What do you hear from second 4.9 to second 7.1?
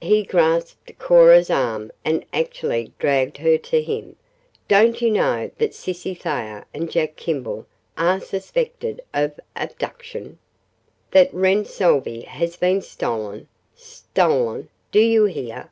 you know that Cissy Thayer and